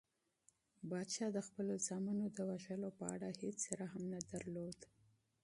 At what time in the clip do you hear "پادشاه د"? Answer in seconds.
0.89-1.39